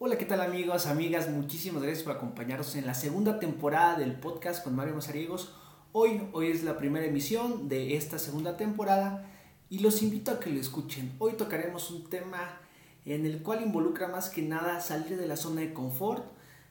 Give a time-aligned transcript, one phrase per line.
[0.00, 1.28] Hola, ¿qué tal amigos, amigas?
[1.28, 5.52] Muchísimas gracias por acompañarnos en la segunda temporada del podcast con Mario Mazariegos.
[5.90, 9.28] Hoy, hoy es la primera emisión de esta segunda temporada
[9.68, 11.16] y los invito a que lo escuchen.
[11.18, 12.60] Hoy tocaremos un tema
[13.06, 16.24] en el cual involucra más que nada salir de la zona de confort,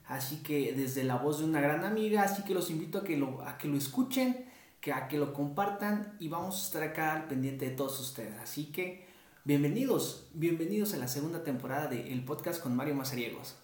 [0.06, 3.18] así que desde la voz de una gran amiga, así que los invito a que
[3.18, 4.46] lo, a que lo escuchen,
[4.80, 8.40] que a que lo compartan y vamos a estar acá al pendiente de todos ustedes.
[8.40, 9.06] Así que
[9.48, 13.56] Bienvenidos, bienvenidos a la segunda temporada de El Podcast con Mario Mazariegos.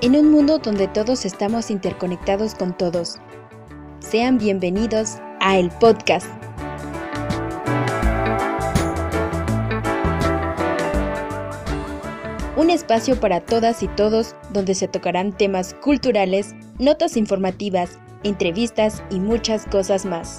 [0.00, 3.16] En un mundo donde todos estamos interconectados con todos.
[3.98, 6.26] Sean bienvenidos a El Podcast.
[12.56, 19.20] Un espacio para todas y todos donde se tocarán temas culturales, notas informativas, entrevistas y
[19.20, 20.38] muchas cosas más.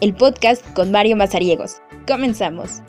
[0.00, 1.80] El podcast con Mario Mazariegos.
[2.06, 2.82] Comenzamos.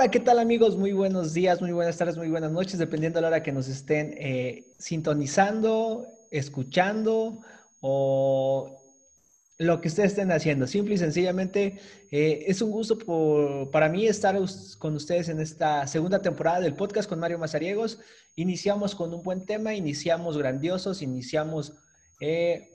[0.00, 0.78] Hola, ¿qué tal amigos?
[0.78, 3.68] Muy buenos días, muy buenas tardes, muy buenas noches, dependiendo de la hora que nos
[3.68, 7.42] estén eh, sintonizando, escuchando
[7.80, 8.80] o
[9.58, 10.66] lo que ustedes estén haciendo.
[10.66, 14.38] Simple y sencillamente eh, es un gusto para mí estar
[14.78, 17.98] con ustedes en esta segunda temporada del podcast con Mario Mazariegos.
[18.36, 21.74] Iniciamos con un buen tema, iniciamos grandiosos, iniciamos
[22.22, 22.70] eh,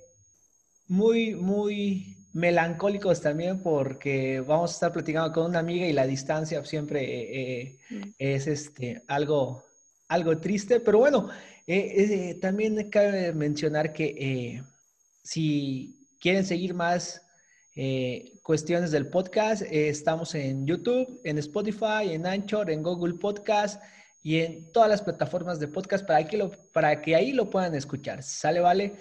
[0.88, 6.64] muy, muy melancólicos también porque vamos a estar platicando con una amiga y la distancia
[6.66, 9.64] siempre eh, eh, es este, algo,
[10.10, 11.30] algo triste, pero bueno,
[11.66, 14.62] eh, también cabe mencionar que
[15.24, 17.22] si quieren seguir más
[18.44, 23.82] cuestiones del podcast, estamos en YouTube, en Spotify, en Anchor, en Google Podcast
[24.22, 27.76] y en todas las plataformas de podcast para que, lo, para que ahí lo puedan
[27.76, 28.24] escuchar.
[28.24, 28.94] ¿Sale, vale?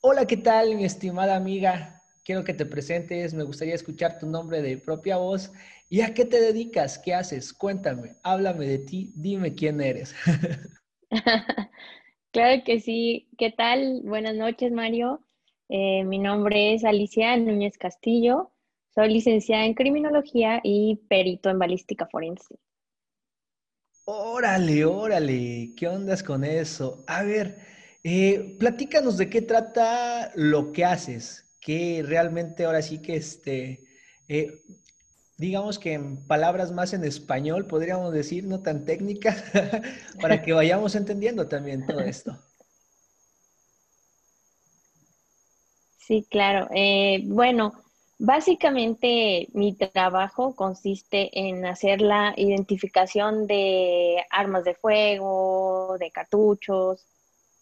[0.00, 1.97] hola, ¿qué tal, mi estimada amiga?
[2.28, 5.50] Quiero que te presentes, me gustaría escuchar tu nombre de propia voz.
[5.88, 6.98] ¿Y a qué te dedicas?
[6.98, 7.54] ¿Qué haces?
[7.54, 10.14] Cuéntame, háblame de ti, dime quién eres.
[12.30, 13.30] claro que sí.
[13.38, 14.02] ¿Qué tal?
[14.04, 15.24] Buenas noches, Mario.
[15.70, 18.52] Eh, mi nombre es Alicia Núñez Castillo.
[18.94, 22.56] Soy licenciada en criminología y perito en balística forense.
[24.04, 27.04] Órale, órale, ¿qué ondas con eso?
[27.06, 27.56] A ver,
[28.04, 33.84] eh, platícanos de qué trata lo que haces que realmente ahora sí que este,
[34.26, 34.62] eh,
[35.36, 39.44] digamos que en palabras más en español, podríamos decir, no tan técnicas,
[40.22, 42.38] para que vayamos entendiendo también todo esto.
[45.98, 46.70] Sí, claro.
[46.74, 47.74] Eh, bueno,
[48.18, 57.06] básicamente mi trabajo consiste en hacer la identificación de armas de fuego, de cartuchos,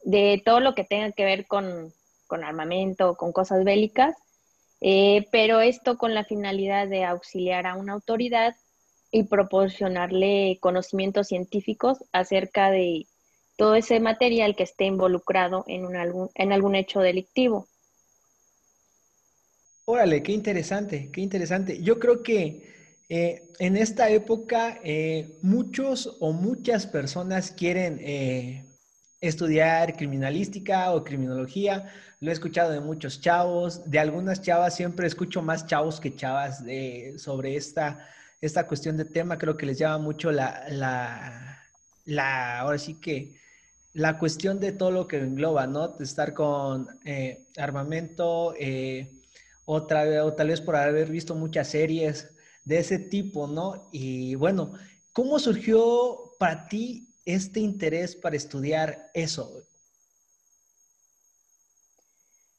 [0.04, 1.92] de todo lo que tenga que ver con,
[2.26, 4.14] con armamento, con cosas bélicas,
[4.81, 8.56] eh, pero esto con la finalidad de auxiliar a una autoridad
[9.10, 13.06] y proporcionarle conocimientos científicos acerca de
[13.56, 17.69] todo ese material que esté involucrado en, un, algún, en algún hecho delictivo.
[19.86, 21.81] Órale, qué interesante, qué interesante.
[21.81, 22.75] Yo creo que
[23.09, 28.00] eh, en esta época eh, muchos o muchas personas quieren
[29.28, 31.92] estudiar criminalística o criminología.
[32.20, 36.62] Lo he escuchado de muchos chavos, de algunas chavas, siempre escucho más chavos que chavas
[37.16, 38.09] sobre esta,
[38.41, 39.38] esta cuestión de tema.
[39.38, 41.62] Creo que les llama mucho la, la,
[42.04, 43.34] la, ahora sí que
[43.97, 45.88] la cuestión de todo lo que engloba, ¿no?
[45.88, 49.10] De estar con eh, armamento, eh,
[49.65, 52.30] otra, o tal vez por haber visto muchas series
[52.65, 53.89] de ese tipo, ¿no?
[53.92, 54.72] Y bueno,
[55.12, 59.52] ¿cómo surgió para ti este interés para estudiar eso?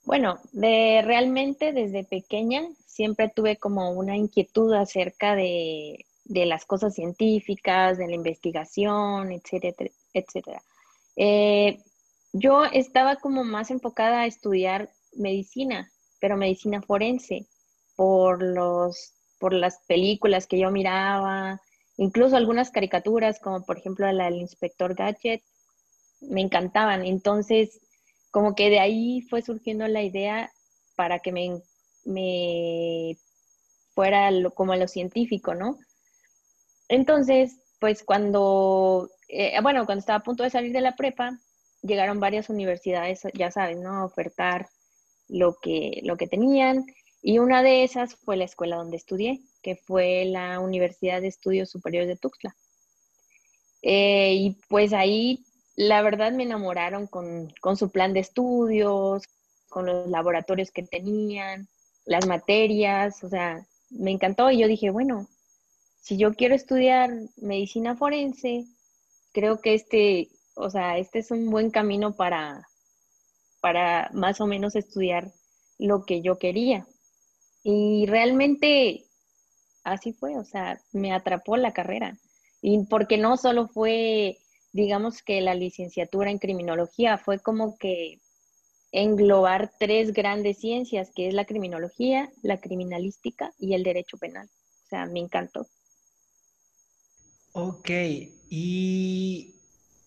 [0.04, 7.98] Bueno, de, realmente desde pequeña siempre tuve como una inquietud acerca de, las cosas científicas,
[7.98, 10.62] de la investigación, etcétera, etcétera.
[11.16, 11.82] Eh,
[12.34, 17.48] yo estaba como más enfocada a estudiar medicina, pero medicina forense,
[17.96, 21.60] por los, por las películas que yo miraba,
[21.98, 25.42] Incluso algunas caricaturas, como por ejemplo la del inspector Gadget,
[26.22, 27.06] me encantaban.
[27.06, 27.80] Entonces,
[28.32, 30.52] como que de ahí fue surgiendo la idea
[30.96, 33.18] para que me,
[33.94, 35.78] fuera como lo científico, ¿no?
[36.88, 41.40] Entonces, pues cuando, eh, bueno, cuando estaba a punto de salir de la prepa,
[41.82, 43.90] llegaron varias universidades, ya sabes, ¿no?
[43.94, 44.70] A ofertar
[45.28, 46.86] lo que, lo que tenían.
[47.22, 51.70] Y una de esas fue la escuela donde estudié, que fue la Universidad de Estudios
[51.70, 52.56] Superiores de Tuxtla.
[53.82, 59.24] Eh, y pues ahí, la verdad, me enamoraron con, con su plan de estudios,
[59.68, 61.68] con los laboratorios que tenían,
[62.06, 65.28] las materias, o sea, me encantó y yo dije, bueno,
[66.00, 68.68] si yo quiero estudiar medicina forense,
[69.34, 72.70] creo que este, o sea, este es un buen camino para,
[73.60, 75.34] para más o menos estudiar
[75.78, 76.88] lo que yo quería.
[77.64, 79.07] Y realmente
[79.88, 82.18] así fue, o sea, me atrapó la carrera.
[82.62, 84.38] Y porque no solo fue,
[84.74, 88.20] digamos que la licenciatura en criminología, fue como que
[88.92, 94.50] englobar tres grandes ciencias, que es la criminología, la criminalística y el derecho penal.
[94.86, 95.68] O sea, me encantó.
[97.54, 97.90] Ok,
[98.50, 99.56] y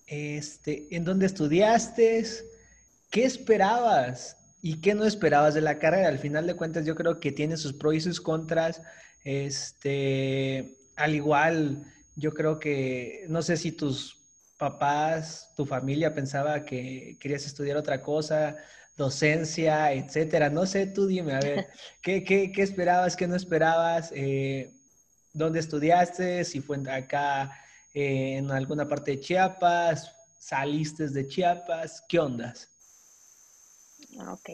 [0.06, 2.24] este, ¿en dónde estudiaste?
[3.10, 6.08] ¿Qué esperabas y qué no esperabas de la carrera?
[6.08, 8.82] Al final de cuentas, yo creo que tiene sus pros y sus contras.
[9.24, 11.84] Este, al igual,
[12.16, 14.18] yo creo que, no sé si tus
[14.56, 18.56] papás, tu familia pensaba que querías estudiar otra cosa,
[18.96, 20.50] docencia, etcétera.
[20.50, 21.68] No sé, tú dime, a ver,
[22.02, 24.12] ¿qué, qué, qué esperabas, qué no esperabas?
[24.14, 24.70] Eh,
[25.32, 26.44] ¿Dónde estudiaste?
[26.44, 27.52] Si fue acá
[27.94, 32.68] eh, en alguna parte de Chiapas, saliste de Chiapas, ¿qué ondas?
[34.18, 34.50] Ah, ok.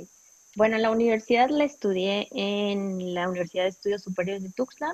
[0.56, 4.90] Bueno, la universidad la estudié en la Universidad de Estudios Superiores de Tuxtla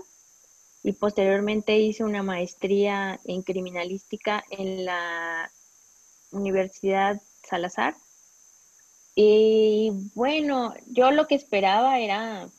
[0.82, 5.52] y posteriormente hice una maestría en criminalística en la
[6.32, 7.94] Universidad Salazar.
[9.14, 12.50] Y bueno, yo lo que esperaba era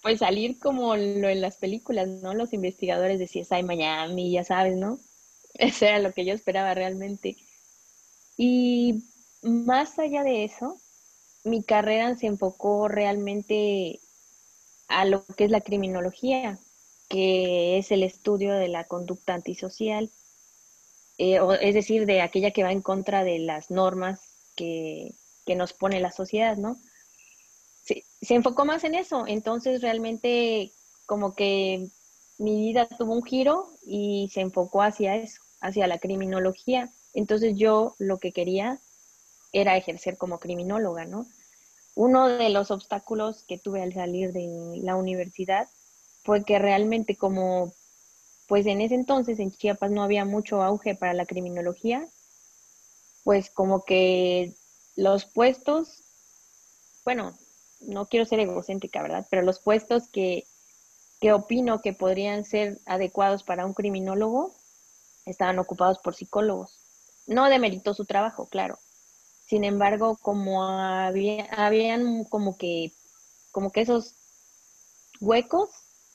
[0.00, 2.32] pues salir como lo en las películas, ¿no?
[2.32, 4.98] Los investigadores de CSI Miami, ya sabes, ¿no?
[5.58, 7.36] Eso era lo que yo esperaba realmente.
[8.38, 9.04] Y
[9.42, 10.80] más allá de eso,
[11.44, 14.00] mi carrera se enfocó realmente
[14.88, 16.58] a lo que es la criminología
[17.08, 20.10] que es el estudio de la conducta antisocial,
[21.18, 24.20] eh, es decir, de aquella que va en contra de las normas
[24.56, 25.14] que,
[25.46, 26.76] nos pone la sociedad, ¿no?
[27.84, 30.72] Se, se, enfocó más en eso, entonces realmente
[31.06, 31.86] como que
[32.38, 36.90] mi vida tuvo un giro y se enfocó hacia eso, hacia la criminología.
[37.12, 38.80] Entonces yo lo que quería
[39.54, 41.26] era ejercer como criminóloga, ¿no?
[41.94, 45.68] Uno de los obstáculos que tuve al salir de la universidad
[46.24, 47.72] fue que realmente como,
[48.48, 52.06] pues en ese entonces en Chiapas no había mucho auge para la criminología,
[53.22, 54.54] pues como que
[54.96, 56.02] los puestos,
[57.04, 57.38] bueno,
[57.80, 59.26] no quiero ser egocéntrica, ¿verdad?
[59.30, 60.44] Pero los puestos que,
[61.20, 64.52] que opino que podrían ser adecuados para un criminólogo
[65.26, 66.80] estaban ocupados por psicólogos.
[67.26, 68.78] No demeritó su trabajo, claro.
[69.46, 72.92] Sin embargo, como había, habían como que,
[73.52, 74.16] como que esos
[75.20, 75.70] huecos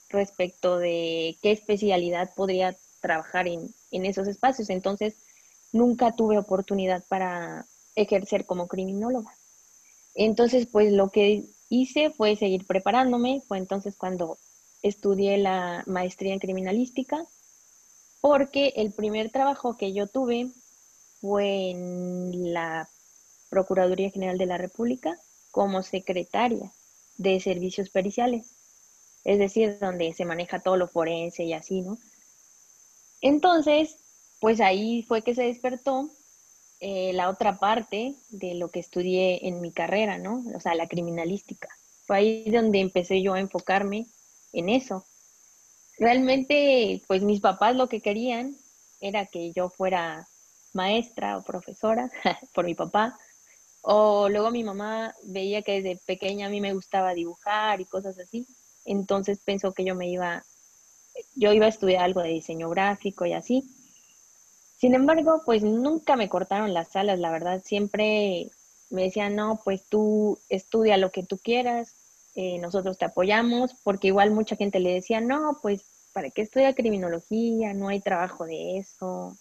[0.10, 4.70] respecto de qué especialidad podría trabajar en, esos espacios.
[4.70, 5.16] Entonces,
[5.72, 9.34] nunca tuve oportunidad para ejercer como criminóloga.
[10.16, 13.42] Entonces, pues lo que hice fue seguir preparándome.
[13.48, 14.38] Fue entonces cuando
[14.82, 17.26] estudié la maestría en criminalística,
[18.22, 20.52] porque el primer trabajo que yo tuve
[21.22, 22.90] fue en la
[23.50, 25.18] Procuraduría General de la República
[25.52, 26.72] como secretaria
[27.18, 28.56] de servicios periciales
[29.24, 31.98] es decir, donde se maneja todo lo forense y así, ¿no?
[33.22, 33.98] Entonces,
[34.40, 36.10] pues ahí fue que se despertó
[36.80, 40.44] eh, la otra parte de lo que estudié en mi carrera, ¿no?
[40.56, 41.68] O sea, la criminalística.
[42.06, 44.08] Fue ahí donde empecé yo a enfocarme
[44.54, 45.06] en eso.
[45.98, 48.56] Realmente, pues mis papás lo que querían
[49.02, 50.28] era que yo fuera
[50.74, 52.10] maestra o profesora
[52.54, 53.18] por mi papá.
[53.82, 58.18] O luego mi mamá veía que desde pequeña a mí me gustaba dibujar y cosas
[58.20, 58.46] así
[58.90, 60.44] entonces pensó que yo me iba,
[61.36, 63.64] yo iba a estudiar algo de diseño gráfico y así.
[64.78, 68.50] Sin embargo, pues nunca me cortaron las alas, la verdad, siempre
[68.90, 71.94] me decían, no, pues tú estudia lo que tú quieras,
[72.36, 75.84] eh, nosotros te apoyamos, porque igual mucha gente le decía, no, pues,
[76.14, 77.74] ¿para qué estudia criminología?
[77.74, 79.38] No hay trabajo de eso,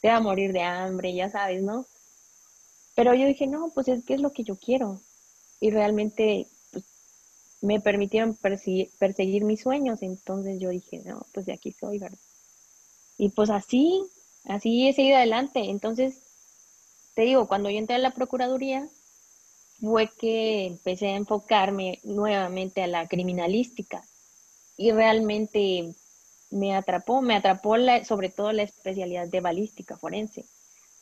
[0.00, 1.86] te va a morir de hambre, ya sabes, ¿no?
[2.96, 5.02] Pero yo dije, no, pues es que es lo que yo quiero.
[5.60, 6.48] Y realmente
[7.60, 10.02] me permitieron perseguir, mis sueños.
[10.02, 12.18] Entonces yo dije, no, pues de aquí soy, ¿verdad?
[13.18, 14.02] Y pues así,
[14.44, 15.60] así he seguido adelante.
[15.70, 16.22] Entonces,
[17.14, 18.88] te digo, cuando yo entré a la Procuraduría,
[19.78, 24.02] fue que empecé a enfocarme nuevamente a la criminalística.
[24.78, 25.94] Y realmente
[26.50, 27.74] me atrapó, me atrapó
[28.04, 30.46] sobre todo la especialidad de balística forense,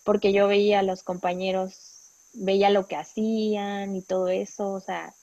[0.04, 5.14] porque yo veía a los compañeros, veía lo que hacían y todo eso, o sea,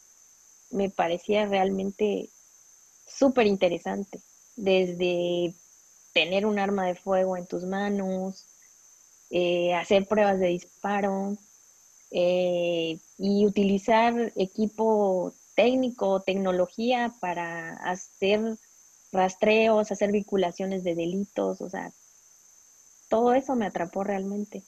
[0.71, 2.29] me parecía realmente
[3.07, 4.21] súper interesante,
[4.55, 5.53] desde
[6.13, 8.45] tener un arma de fuego en tus manos,
[9.29, 11.37] eh, hacer pruebas de disparo
[12.11, 18.57] eh, y utilizar equipo técnico, tecnología para hacer
[19.11, 21.93] rastreos, hacer vinculaciones de delitos, o sea,
[23.09, 24.63] todo eso me atrapó realmente.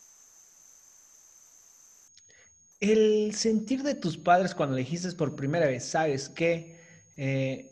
[2.84, 6.82] El sentir de tus padres cuando dijiste por primera vez, ¿sabes qué?
[7.16, 7.72] Eh,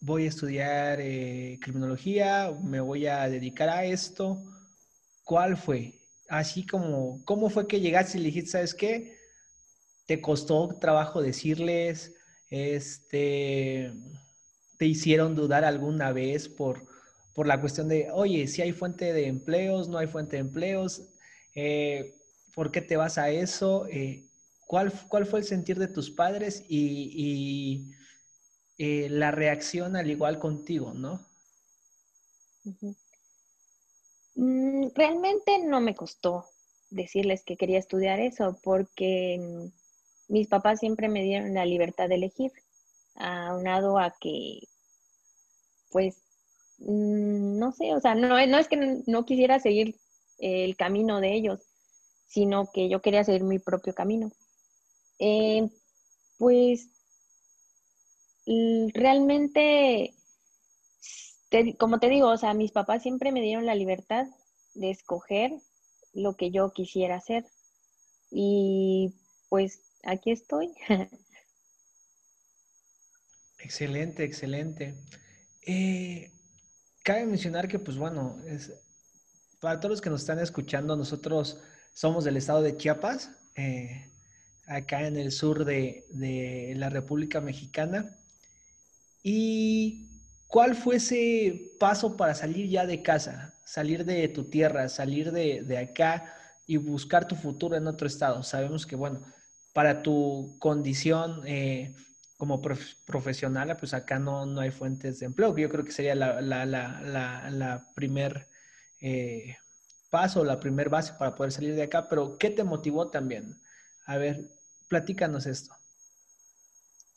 [0.00, 4.44] voy a estudiar eh, criminología, me voy a dedicar a esto.
[5.24, 5.94] ¿Cuál fue?
[6.28, 9.16] Así como, ¿cómo fue que llegaste y le dijiste, ¿sabes qué?
[10.06, 12.14] ¿Te costó trabajo decirles?
[12.48, 13.92] Este,
[14.78, 16.86] ¿Te hicieron dudar alguna vez por,
[17.34, 21.02] por la cuestión de, oye, si hay fuente de empleos, no hay fuente de empleos?
[21.56, 22.14] Eh,
[22.54, 23.86] ¿Por qué te vas a eso?
[24.66, 27.90] ¿Cuál, ¿Cuál fue el sentir de tus padres y
[28.78, 31.26] eh, la reacción al igual contigo, ¿no?
[34.34, 36.44] Mm, realmente no me costó
[36.90, 42.16] decirles que quería estudiar eso porque mm, mis papás siempre me dieron la libertad de
[42.16, 42.52] elegir,
[43.14, 44.60] aunado a que,
[45.90, 46.22] pues,
[46.78, 49.96] mm, no sé, o sea, no, no es que no quisiera seguir
[50.38, 51.60] el camino de ellos,
[52.26, 54.30] sino que yo quería seguir mi propio camino.
[55.18, 55.68] Eh,
[56.38, 56.90] pues
[58.94, 60.14] realmente,
[61.78, 64.26] como te digo, o sea, mis papás siempre me dieron la libertad
[64.74, 65.52] de escoger
[66.12, 67.46] lo que yo quisiera hacer.
[68.30, 69.14] Y
[69.48, 70.74] pues aquí estoy.
[73.58, 74.94] Excelente, excelente.
[75.66, 76.30] Eh,
[77.02, 78.72] cabe mencionar que, pues bueno, es,
[79.60, 81.60] para todos los que nos están escuchando, nosotros
[81.92, 84.12] somos del estado de Chiapas, eh,
[84.66, 88.16] acá en el sur de, de la República Mexicana.
[89.22, 90.06] ¿Y
[90.46, 95.78] cuál fue ese paso para salir ya de casa, salir de tu tierra, salir de,
[95.78, 96.32] acá
[96.66, 98.42] y buscar tu futuro en otro estado?
[98.42, 99.22] Sabemos que, bueno,
[99.72, 101.94] para tu condición eh,
[102.36, 102.62] como
[103.04, 106.40] profesional, pues acá no, no hay fuentes de empleo, que yo creo que sería la,
[106.40, 108.46] la, primer
[109.00, 109.56] eh,
[110.10, 113.58] paso, la primer base para poder salir de acá, pero ¿qué te motivó también?
[114.06, 114.48] A ver,
[114.88, 115.74] platícanos esto.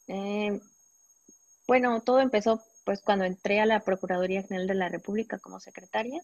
[0.08, 0.60] Eh,
[1.68, 6.22] bueno, todo empezó pues cuando entré a la Procuraduría General de la República como secretaria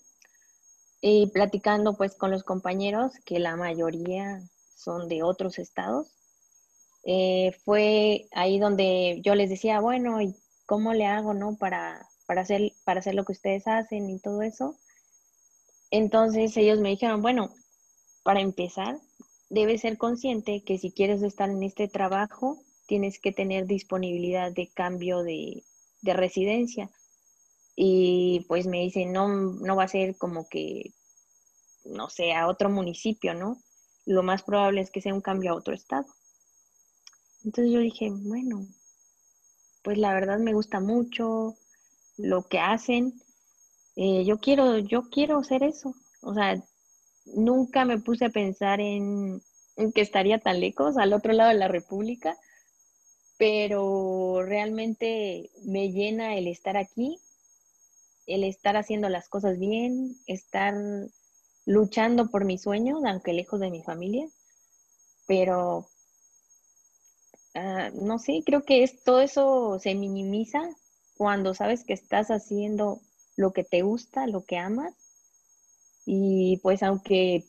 [1.02, 4.42] y platicando pues con los compañeros, que la mayoría
[4.76, 6.08] son de otros estados.
[7.04, 10.36] Eh, fue ahí donde yo les decía, bueno, ¿y
[10.66, 11.56] cómo le hago, no?
[11.58, 14.76] Para, para, hacer, para hacer lo que ustedes hacen y todo eso.
[15.92, 17.54] Entonces ellos me dijeron, bueno,
[18.24, 19.00] para empezar,
[19.50, 24.70] debes ser consciente que si quieres estar en este trabajo, tienes que tener disponibilidad de
[24.74, 25.64] cambio de,
[26.04, 26.92] residencia.
[27.76, 30.94] Y pues me dicen, no, no va a ser como que,
[31.84, 33.62] no sé, a otro municipio, ¿no?
[34.06, 36.06] Lo más probable es que sea un cambio a otro estado.
[37.44, 38.68] Entonces yo dije, bueno,
[39.84, 41.56] pues la verdad me gusta mucho
[42.18, 43.22] lo que hacen.
[43.96, 45.96] Eh, yo quiero, yo quiero hacer eso.
[46.22, 46.64] O sea,
[47.26, 49.42] nunca me puse a pensar en,
[49.94, 52.38] que estaría tan lejos, al otro lado de la República
[53.38, 57.20] pero realmente me llena el estar aquí,
[58.28, 60.74] el estar haciendo las cosas bien, estar
[61.66, 64.28] luchando por mis sueños, aunque lejos de mi familia,
[65.28, 65.88] pero
[67.56, 70.62] ah, no sé, creo que es, todo eso se minimiza
[71.18, 73.02] cuando sabes que estás haciendo
[73.36, 74.94] lo que te gusta, lo que amas,
[76.06, 77.46] y pues aunque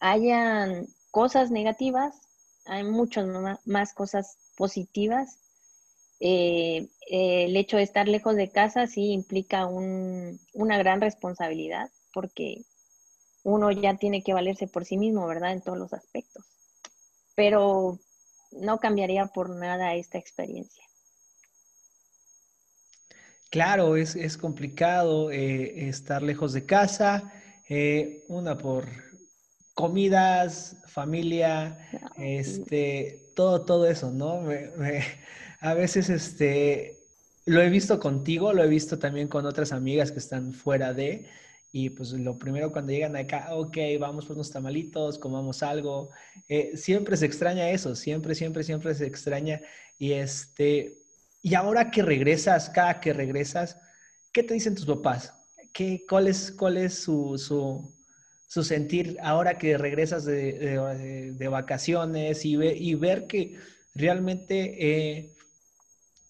[0.00, 2.14] hayan cosas negativas,
[2.64, 3.26] hay muchas
[3.64, 5.38] más cosas positivas.
[6.20, 12.62] Eh, eh, el hecho de estar lejos de casa sí implica una gran responsabilidad porque
[13.42, 15.52] uno ya tiene que valerse por sí mismo, ¿verdad?
[15.52, 16.44] En todos los aspectos.
[17.34, 17.98] Pero
[18.52, 20.84] no cambiaría por nada esta experiencia.
[23.50, 27.30] Claro, es, complicado eh, estar lejos de casa,
[28.28, 28.86] una por
[29.74, 31.78] comidas, familia,
[32.18, 34.42] este, todo, todo eso, ¿no?
[35.60, 36.98] a veces, este,
[37.46, 41.26] lo he visto contigo, lo he visto también con otras amigas que están fuera de,
[41.72, 46.10] y pues lo primero cuando llegan acá, ok, vamos por unos tamalitos, comamos algo,
[46.48, 49.60] eh, siempre se extraña eso, siempre, siempre, siempre se extraña,
[49.98, 50.98] y este,
[51.40, 53.78] y ahora que regresas, cada que regresas,
[54.32, 55.32] ¿qué te dicen tus papás?
[55.72, 62.56] ¿Qué, cuál, es, ¿Cuál es su, su, sentir ahora que regresas de, de, vacaciones y,
[62.56, 63.56] ve, y, ver que
[63.94, 65.34] realmente eh,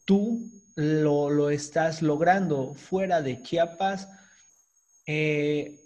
[0.05, 4.09] tú lo, lo, estás logrando fuera de Chiapas
[5.07, 5.81] eh,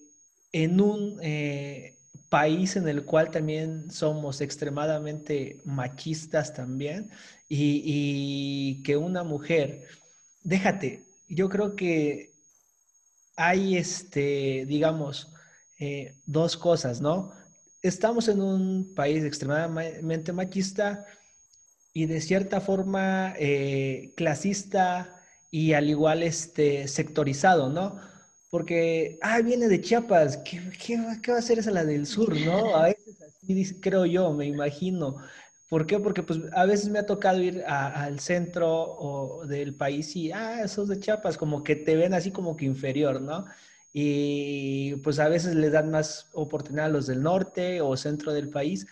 [0.52, 1.96] en un eh,
[2.28, 7.10] país en el cual también somos extremadamente machistas también
[7.48, 9.84] y, y que una mujer,
[10.42, 12.35] déjate, yo creo que
[13.36, 15.32] hay, este, digamos,
[15.78, 17.32] eh, dos cosas, ¿no?
[17.82, 21.04] Estamos en un país extremadamente machista
[21.92, 28.00] y de cierta forma eh, clasista y al igual este, sectorizado, ¿no?
[28.50, 32.74] Porque, ah, viene de Chiapas, ¿qué, va a hacer esa la del sur, no?
[32.76, 35.16] A veces así creo yo, me imagino.
[35.68, 35.98] ¿Por qué?
[35.98, 40.88] Porque pues a veces me ha tocado ir al centro del país y, ah, esos
[40.88, 43.46] de Chiapas, como que te ven así como que inferior, ¿no?
[43.92, 48.50] Y pues a veces le dan más oportunidad a los del norte o centro del
[48.50, 48.86] país.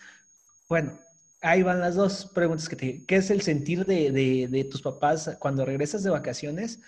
[0.67, 0.99] Bueno,
[1.41, 3.05] ahí van las dos preguntas que te...
[3.05, 6.81] ¿Qué es el sentir de, tus papás cuando regresas de vacaciones?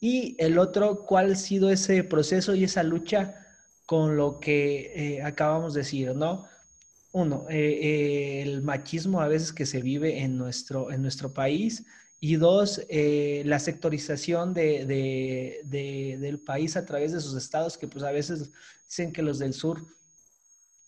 [0.00, 3.34] Y el otro, ¿cuál ha sido ese proceso y esa lucha
[3.86, 6.46] con lo que eh, acabamos de decir, ¿no?
[7.14, 11.86] Uno, eh, el machismo a veces que se vive en nuestro, en nuestro país
[12.18, 18.04] y dos, eh, la sectorización de, del país a través de sus estados, que pues
[18.04, 18.50] a veces
[18.88, 19.80] dicen que los del sur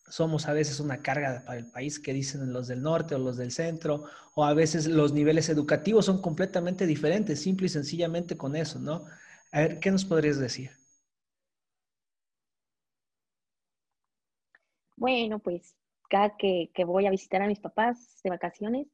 [0.09, 3.37] somos a veces una carga para el país, que dicen los del norte o los
[3.37, 4.05] del centro,
[4.35, 9.05] o a veces los niveles educativos son completamente diferentes, simple y sencillamente con eso, ¿no?
[9.53, 10.71] A ver, ¿qué nos podrías decir?
[14.97, 15.77] Bueno, pues
[16.09, 18.87] que, voy a visitar a mis papás de vacaciones,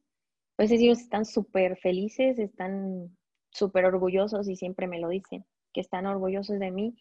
[0.56, 3.16] pues ellos están súper felices, están
[3.50, 6.96] súper orgullosos y siempre me lo dicen, que están orgullosos de mí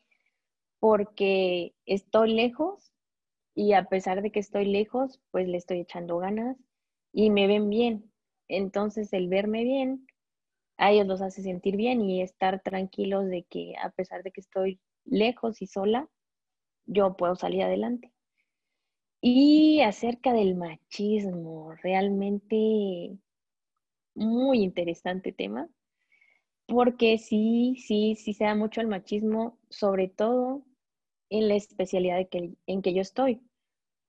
[0.80, 2.92] porque estoy lejos
[3.54, 6.58] y a pesar de que estoy lejos, pues le estoy echando ganas
[7.14, 8.12] y me ven bien.
[8.48, 10.08] Entonces el verme bien
[10.78, 14.42] a ellos los hace sentir bien y estar tranquilos de que a pesar de que
[14.42, 16.10] estoy lejos y sola,
[16.88, 18.12] yo puedo salir adelante.
[19.22, 23.18] Y acerca del machismo, realmente
[24.16, 25.70] muy interesante tema,
[26.68, 30.66] porque sí, sí, sí se da mucho el machismo, sobre todo
[31.30, 33.42] en la especialidad en que yo estoy,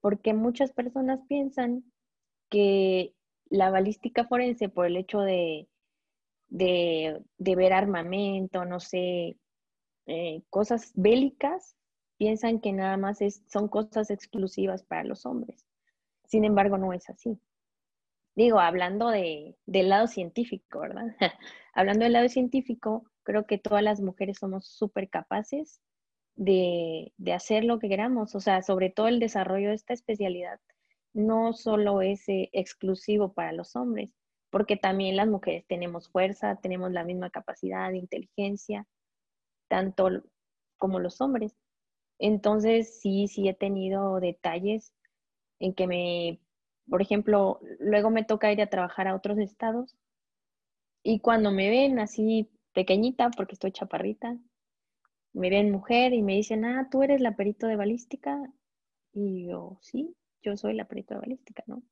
[0.00, 1.84] porque muchas personas piensan
[2.50, 3.14] que
[3.50, 5.68] la balística forense, por el hecho de,
[6.48, 9.36] de, ver armamento, no sé,
[10.06, 11.76] eh, cosas bélicas,
[12.22, 15.66] piensan que nada más es, son cosas exclusivas para los hombres.
[16.24, 17.36] Sin embargo, no es así.
[18.36, 21.16] Digo, hablando de, del lado científico, ¿verdad?
[21.74, 25.80] hablando del lado científico, creo que todas las mujeres somos súper capaces
[26.36, 28.36] de, hacer lo que queramos.
[28.36, 30.60] O sea, sobre todo el desarrollo de esta especialidad
[31.12, 34.14] no solo es eh, exclusivo para los hombres,
[34.50, 38.86] porque también las mujeres tenemos fuerza, tenemos la misma capacidad inteligencia,
[39.66, 40.22] tanto
[40.78, 41.56] como los hombres.
[42.18, 44.92] Entonces, sí, sí he tenido detalles
[45.58, 46.40] en que me,
[46.88, 49.96] por ejemplo, luego me toca ir a trabajar a otros estados
[51.02, 54.38] y cuando me ven así pequeñita, porque estoy chaparrita,
[55.32, 58.52] me ven mujer y me dicen, ah, tú eres la perito de balística.
[59.12, 61.82] Y yo, sí, yo soy la perito de balística, ¿no?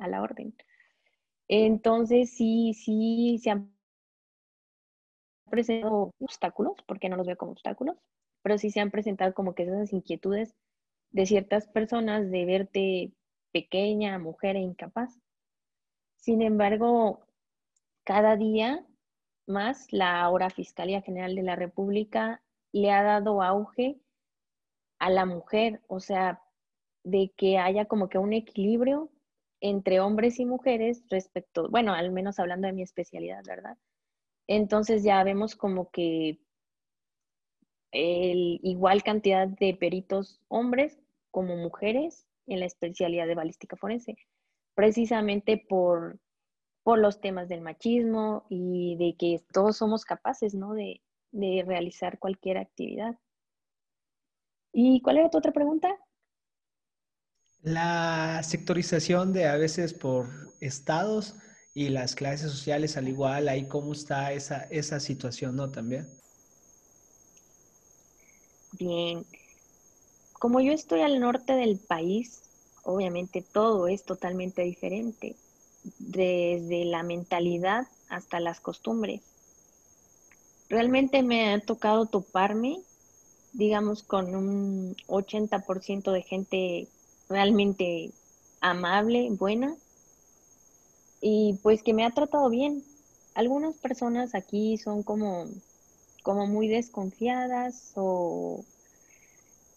[0.00, 0.54] A la orden.
[1.48, 3.72] Entonces, sí, sí, se han
[5.50, 7.96] presentado obstáculos, porque no los veo como obstáculos,
[8.42, 10.54] pero sí se han presentado como que esas inquietudes
[11.10, 13.12] de ciertas personas de verte
[13.52, 15.18] pequeña, mujer e incapaz.
[16.16, 17.26] Sin embargo,
[18.04, 18.86] cada día
[19.46, 24.00] más la ahora Fiscalía General de la República le ha dado auge
[24.98, 26.42] a la mujer, o sea,
[27.04, 29.10] de que haya como que un equilibrio
[29.60, 33.76] entre hombres y mujeres respecto, bueno, al menos hablando de mi especialidad, ¿verdad?
[34.46, 36.40] Entonces ya vemos como que
[37.92, 40.98] el igual cantidad de peritos hombres
[41.30, 44.16] como mujeres en la especialidad de balística forense,
[44.74, 46.18] precisamente por,
[46.82, 50.74] por los temas del machismo y de que todos somos capaces ¿no?
[50.74, 51.00] de,
[51.32, 53.16] de realizar cualquier actividad.
[54.72, 55.88] ¿Y cuál era tu otra pregunta?
[57.62, 60.28] La sectorización de a veces por
[60.60, 61.36] estados
[61.74, 65.70] y las clases sociales al igual, ahí cómo está esa, esa situación, ¿no?
[65.70, 66.06] También.
[68.80, 69.24] Bien,
[70.32, 72.42] como yo estoy al norte del país,
[72.82, 75.36] obviamente todo es totalmente diferente,
[75.98, 79.20] desde la mentalidad hasta las costumbres.
[80.68, 82.80] Realmente me ha tocado toparme
[83.52, 86.88] digamos, con un 80% de gente
[87.28, 88.10] realmente
[88.60, 89.74] amable, buena,
[91.20, 92.82] y pues que me ha tratado bien.
[93.34, 95.46] Algunas personas aquí son como,
[96.30, 98.64] como muy desconfiadas o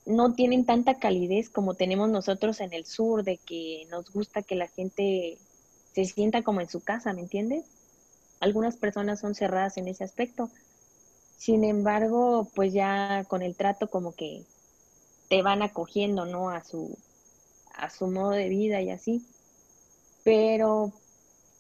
[0.06, 4.54] no tienen tanta calidez como tenemos nosotros en el sur, de que nos gusta que
[4.54, 5.40] la gente
[5.96, 7.66] se sienta como en su casa, ¿me entiendes?
[8.40, 10.52] Algunas personas son cerradas en ese aspecto.
[11.38, 14.44] Sin embargo, pues ya con el trato como que
[15.30, 16.52] te van acogiendo, ¿no?
[16.52, 16.96] A su,
[17.74, 19.26] a su modo de vida y así.
[20.24, 20.94] Pero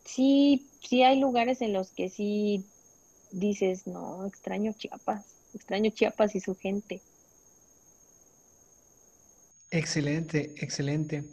[0.05, 2.63] sí, sí hay lugares en los que sí
[3.33, 7.01] dices, no, extraño Chiapas, extraño Chiapas y su gente.
[9.71, 11.25] Excelente, excelente.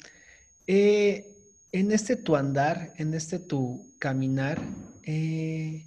[0.67, 1.27] Eh,
[1.73, 4.61] en este tu andar, en este tu caminar,
[5.05, 5.85] eh,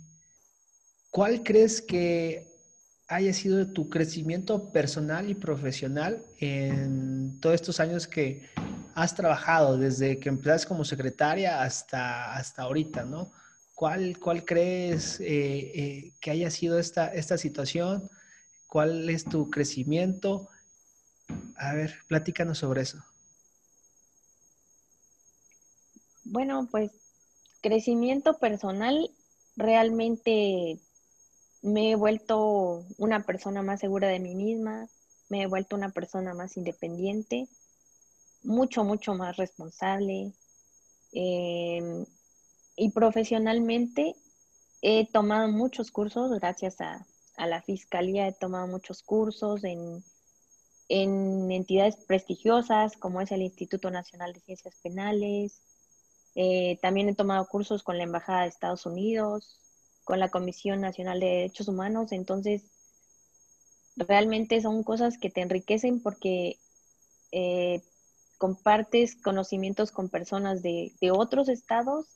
[1.10, 2.47] ¿cuál crees que
[3.08, 8.47] haya sido tu crecimiento personal y profesional en todos estos años que
[8.95, 13.32] has trabajado, desde que empezaste como secretaria hasta, hasta ahorita, ¿no?
[13.76, 18.10] ¿Cuál, cuál crees eh, que haya sido esta, esta situación?
[18.68, 20.48] ¿Cuál es tu crecimiento?
[21.58, 23.04] A ver, platícanos sobre eso.
[26.24, 26.92] Bueno, pues
[27.62, 29.10] crecimiento personal,
[29.56, 30.80] realmente
[31.62, 34.88] me he vuelto una persona más segura de mí misma,
[35.30, 37.48] me he vuelto una persona más independiente,
[38.44, 40.34] mucho, mucho más responsable.
[41.14, 42.06] Em,
[42.76, 44.16] y profesionalmente
[44.82, 47.06] he tomado muchos cursos, gracias a,
[47.38, 50.04] a la Fiscalía he tomado muchos cursos en
[50.90, 55.62] en entidades prestigiosas como es el Instituto Nacional de Ciencias Penales.
[56.36, 59.60] Eh, también he tomado cursos con la Embajada de Estados Unidos,
[60.04, 62.12] con la Comisión Nacional de Derechos Humanos.
[62.12, 62.64] Entonces,
[63.96, 66.60] realmente son cosas que te enriquecen porque
[67.32, 67.82] eh,
[68.38, 72.08] compartes conocimientos con personas de, de otros estados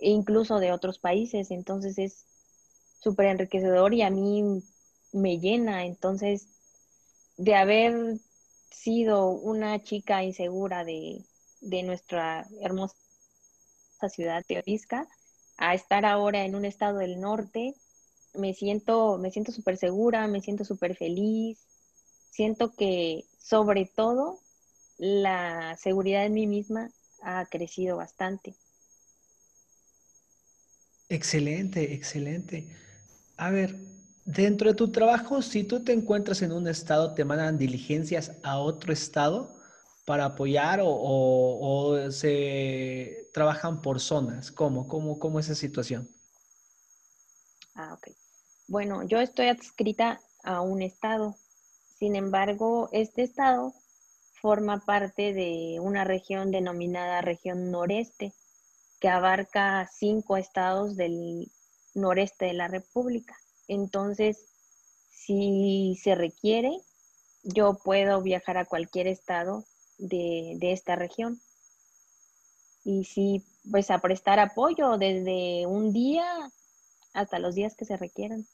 [0.00, 1.50] incluso de otros países.
[1.50, 2.26] Entonces, es
[3.00, 4.62] súper enriquecedor y a mí
[5.12, 5.84] me llena.
[5.84, 6.48] Entonces,
[7.36, 8.18] de haber
[8.70, 11.24] sido una chica insegura de,
[11.60, 12.94] nuestra hermosa
[14.08, 15.08] ciudad de Orizca
[15.56, 17.74] a estar ahora en un estado del norte,
[18.34, 21.58] me siento, me siento súper segura, me siento súper feliz,
[22.30, 24.38] siento que sobre todo
[24.98, 28.54] la seguridad en mí misma ha crecido bastante.
[31.08, 32.68] Excelente, excelente.
[33.36, 33.76] A ver,
[34.28, 38.58] Dentro de tu trabajo, si tú te encuentras en un estado, te mandan diligencias a
[38.58, 39.56] otro estado
[40.04, 44.52] para apoyar o, se trabajan por zonas.
[44.52, 44.86] ¿Cómo?
[44.86, 46.06] ¿Cómo, cómo es esa situación?
[47.74, 48.08] Ah, ok.
[48.66, 51.34] Bueno, yo estoy adscrita a un estado.
[51.98, 53.72] Sin embargo, este estado
[54.42, 58.34] forma parte de una región denominada región noreste,
[59.00, 61.50] que abarca cinco estados del
[61.94, 63.36] noreste de la República.
[63.68, 64.46] Entonces,
[65.10, 66.72] si se requiere,
[67.42, 69.64] yo puedo viajar a cualquier estado
[69.98, 71.40] de, esta región.
[72.84, 76.50] Y sí, pues a prestar apoyo desde un día
[77.12, 78.46] hasta los días que se requieran.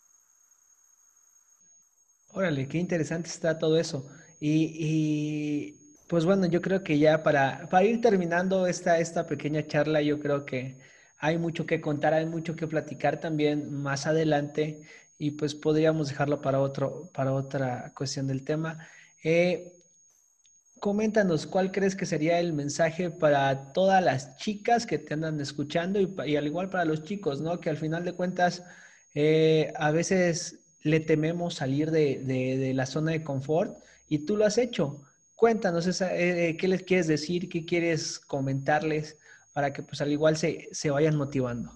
[2.32, 4.08] Órale, qué interesante está todo eso.
[4.40, 5.76] Y,
[6.08, 10.20] pues bueno, yo creo que ya para, para ir terminando esta, esta pequeña charla, yo
[10.20, 10.78] creo que
[11.18, 14.82] hay mucho que contar, hay mucho que platicar también más adelante
[15.18, 18.86] y pues podríamos dejarlo para, otro, para otra cuestión del tema.
[19.22, 19.72] Eh,
[20.80, 25.98] coméntanos, ¿cuál crees que sería el mensaje para todas las chicas que te andan escuchando
[25.98, 27.58] y, al igual para los chicos, ¿no?
[27.58, 28.62] Que al final de cuentas
[29.14, 34.58] eh, a veces le tememos salir de, la zona de confort y tú lo has
[34.58, 35.00] hecho.
[35.34, 39.18] Cuéntanos eh, qué les quieres decir, qué quieres comentarles
[39.52, 41.72] para que pues al igual se, se vayan motivando.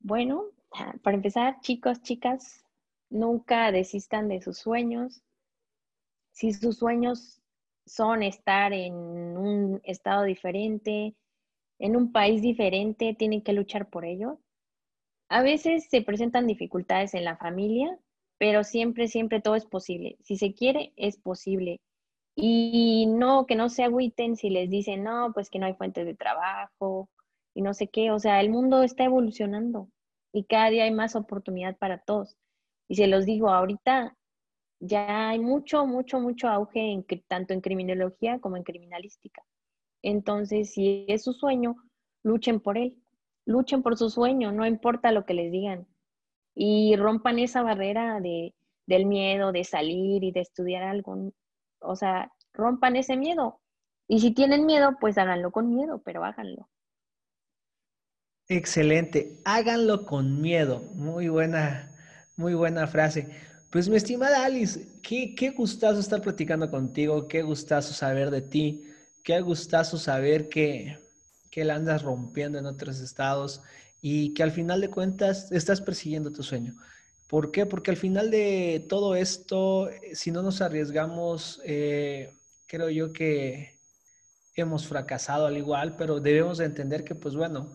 [0.00, 2.64] Bueno, Ah, para empezar, chicos, chicas,
[3.10, 5.22] nunca desistan de sus sueños.
[6.32, 7.42] Si sus sueños
[7.86, 11.16] son estar en un estado diferente,
[11.78, 14.38] en un país diferente, tienen que luchar por ello.
[15.28, 17.98] A veces se presentan dificultades en la familia,
[18.40, 20.16] pero siempre, siempre todo es posible.
[20.22, 21.78] Si se quiere, es posible.
[22.34, 26.06] Y no, que no se agüiten si les dicen, no, pues que no hay fuentes
[26.06, 27.10] de trabajo
[27.54, 28.10] y no sé qué.
[28.10, 29.90] O sea, el mundo está evolucionando
[30.32, 32.38] y cada día hay más oportunidad para todos.
[32.88, 34.16] Y se los digo, ahorita
[34.80, 39.44] ya hay mucho, mucho, mucho auge en, tanto en criminología como en criminalística.
[40.02, 41.76] Entonces, si es su sueño,
[42.22, 42.96] luchen por él,
[43.44, 45.86] luchen por su sueño, no importa lo que les digan.
[46.62, 48.52] Y rompan esa barrera de,
[48.84, 51.32] del miedo de salir y de estudiar algo.
[51.80, 53.62] O sea, rompan ese miedo.
[54.06, 56.68] Y si tienen miedo, pues háganlo con miedo, pero háganlo.
[58.46, 60.82] Excelente, háganlo con miedo.
[60.96, 61.90] Muy buena,
[62.36, 63.26] muy buena frase.
[63.70, 68.84] Pues mi estimada Alice, qué, qué gustazo estar platicando contigo, qué gustazo saber de ti,
[69.24, 70.98] qué gustazo saber que,
[71.50, 73.62] que la andas rompiendo en otros estados
[74.00, 76.74] y que al final de cuentas estás persiguiendo tu sueño.
[77.28, 77.64] ¿Por qué?
[77.66, 82.34] Porque al final de todo esto, si no nos arriesgamos, eh,
[82.66, 83.78] creo yo que
[84.56, 87.70] hemos fracasado al igual, pero debemos de entender que, pues bueno,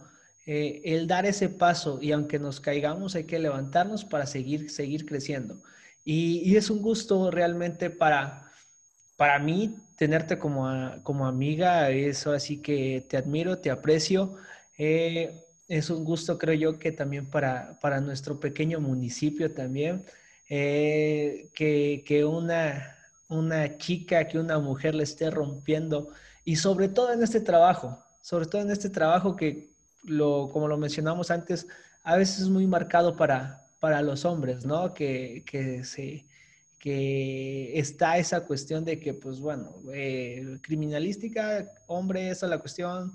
[0.46, 5.06] eh, el dar ese paso y aunque nos caigamos hay que levantarnos para seguir, seguir
[5.06, 5.58] creciendo.
[6.04, 8.52] Y, es un gusto realmente para,
[9.18, 10.68] para mí tenerte como,
[11.04, 14.36] como amiga, eso así que te admiro, te aprecio.
[14.78, 20.06] Eh, es un gusto, creo yo, que también para, para nuestro pequeño municipio también,
[20.50, 22.96] eh, que, que una,
[23.30, 26.10] una chica, que una mujer le esté rompiendo
[26.44, 29.70] y sobre todo en este trabajo, sobre todo en este trabajo que
[30.04, 31.68] lo, como lo mencionamos antes,
[32.04, 34.94] a veces es muy marcado para, para los hombres, ¿no?
[34.94, 36.26] Que, que, se,
[36.78, 43.12] que está esa cuestión de que, pues bueno, eh, criminalística, hombre, esa es la cuestión,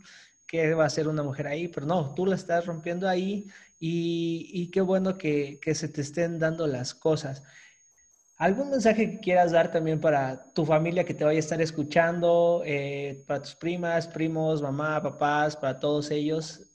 [0.51, 1.69] ¿qué va a ser una mujer ahí?
[1.69, 6.39] Pero no, tú la estás rompiendo ahí y, qué bueno que, que, se te estén
[6.39, 7.43] dando las cosas.
[8.37, 12.63] ¿Algún mensaje que quieras dar también para tu familia que te vaya a estar escuchando,
[12.67, 16.67] eh, para tus primas, primos, mamá, papás, para todos ellos?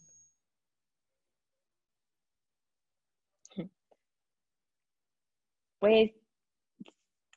[5.80, 6.12] pues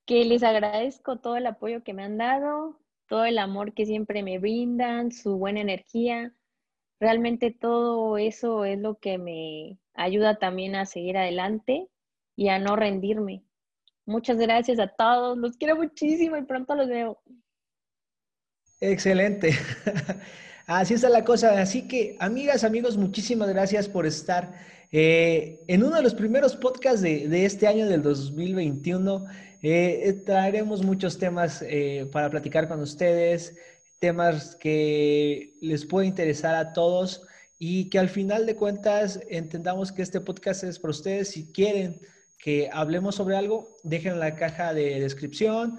[0.06, 4.22] que les agradezco todo el apoyo que me han dado, todo el amor que siempre
[4.22, 6.34] me brindan, su buena energía.
[7.00, 11.88] Realmente todo eso es lo que me ayuda también a seguir adelante
[12.36, 13.42] y a no rendirme.
[14.06, 17.20] Muchas gracias a todos, los quiero muchísimo y pronto los veo.
[18.80, 19.50] Excelente.
[20.66, 21.60] Así está la cosa.
[21.60, 24.52] Así que, amigas, amigos, muchísimas gracias por estar
[24.90, 29.26] eh, en uno de los primeros podcasts de, este año del 2021
[29.62, 33.54] eh, traeremos muchos temas eh, para platicar con ustedes,
[33.98, 37.22] temas que les puede interesar a todos
[37.58, 41.30] y que al final de cuentas entendamos que este podcast es para ustedes.
[41.30, 42.00] Si quieren
[42.38, 45.78] que hablemos sobre algo, dejen en la caja de descripción.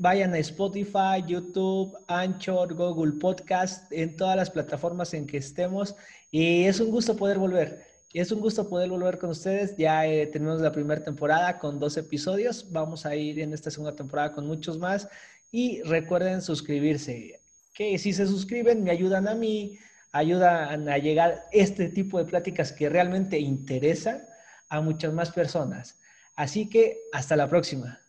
[0.00, 5.94] Vayan a Spotify, YouTube, Anchor, Google Podcast, en todas las plataformas en que estemos.
[6.32, 7.85] Y es un gusto poder volver.
[8.20, 9.76] Es un gusto poder volver con ustedes.
[9.76, 12.72] Ya eh, tenemos la primera temporada con dos episodios.
[12.72, 15.06] Vamos a ir en esta segunda temporada con muchos más.
[15.52, 17.38] Y recuerden suscribirse.
[17.74, 19.78] Que si se suscriben me ayudan a mí,
[20.12, 24.24] ayudan a llegar este tipo de pláticas que realmente interesan
[24.70, 25.98] a muchas más personas.
[26.36, 28.00] Así que hasta la próxima.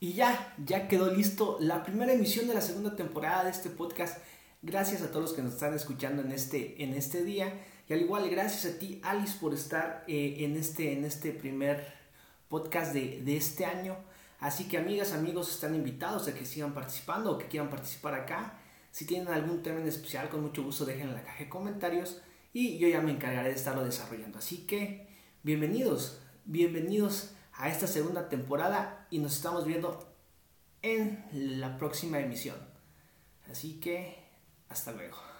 [0.00, 4.18] Y ya, ya quedó listo la primera emisión de la segunda temporada de este podcast.
[4.62, 7.52] Gracias a todos los que nos están escuchando en este, en este día.
[7.88, 11.86] Y al igual, gracias a ti, Alice, por estar eh, en, este, en este primer
[12.48, 13.96] podcast de, de, este año.
[14.38, 18.58] Así que, amigas, amigos, están invitados a que sigan participando o que quieran participar acá.
[18.90, 22.20] Si tienen algún tema en especial, con mucho gusto dejen en la caja de comentarios
[22.52, 24.38] y yo ya me encargaré de estarlo desarrollando.
[24.38, 25.08] Así que,
[25.42, 30.14] bienvenidos, bienvenidos a esta segunda temporada y nos estamos viendo
[30.82, 32.56] en la próxima emisión.
[33.50, 34.18] Así que,
[34.68, 35.31] hasta luego.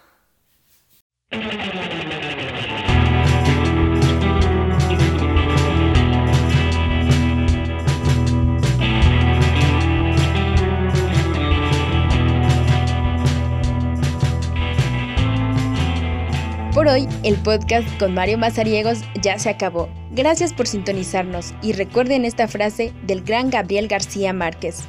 [16.73, 19.89] Por hoy, el podcast con Mario Mazariegos ya se acabó.
[20.11, 24.83] Gracias por sintonizarnos y recuerden esta frase del gran Gabriel García Márquez.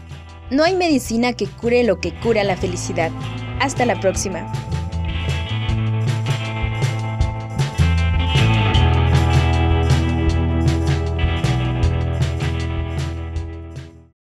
[0.51, 3.11] No hay medicina que cure lo que cura la felicidad.
[3.61, 4.53] Hasta la próxima.